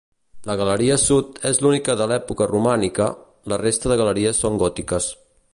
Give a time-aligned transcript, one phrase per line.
[0.49, 3.11] La galeria sud és l'única de l'època romànica,
[3.55, 5.15] la resta de galeries són gòtiques.